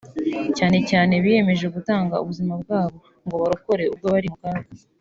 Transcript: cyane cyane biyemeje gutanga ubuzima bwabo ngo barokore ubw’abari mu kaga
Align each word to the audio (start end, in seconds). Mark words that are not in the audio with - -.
cyane 0.57 0.77
cyane 0.89 1.13
biyemeje 1.23 1.65
gutanga 1.75 2.15
ubuzima 2.23 2.53
bwabo 2.61 2.97
ngo 3.25 3.35
barokore 3.41 3.83
ubw’abari 3.93 4.27
mu 4.33 4.39
kaga 4.43 4.67